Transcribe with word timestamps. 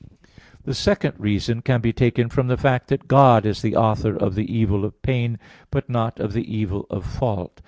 The 0.63 0.73
second 0.73 1.13
reason 1.19 1.61
can 1.61 1.79
be 1.79 1.93
taken 1.93 2.27
from 2.29 2.47
the 2.47 2.57
fact 2.57 2.87
that 2.87 3.07
God 3.07 3.45
is 3.45 3.61
the 3.61 3.75
author 3.75 4.17
of 4.17 4.33
the 4.33 4.51
evil 4.51 4.83
of 4.83 4.99
pain, 5.03 5.37
but 5.69 5.91
not 5.91 6.19
of 6.19 6.33
the 6.33 6.51
evil 6.57 6.87
of 6.89 7.05
fault. 7.05 7.59